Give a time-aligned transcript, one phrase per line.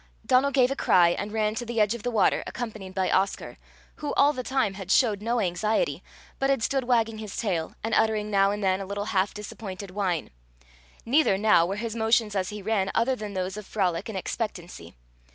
[0.25, 3.59] Donal gave a cry, and ran to the edge of the water, accompanied by Oscar,
[3.97, 6.01] who, all the time, had showed no anxiety,
[6.39, 9.91] but had stood wagging his tail, and uttering now and then a little half disappointed
[9.91, 10.31] whine;
[11.05, 14.95] neither now were his motions as he ran other than those of frolic and expectancy.